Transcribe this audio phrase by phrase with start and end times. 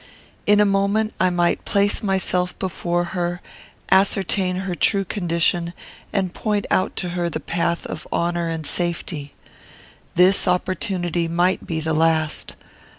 [0.47, 3.39] In a moment I might place myself before her,
[3.91, 5.75] ascertain her true condition,
[6.11, 9.35] and point out to her the path of honour and safety.
[10.15, 12.55] This opportunity might be the last.